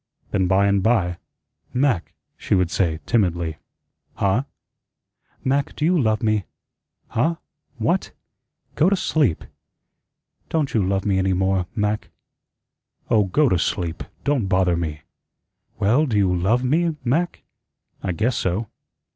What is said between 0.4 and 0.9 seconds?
by and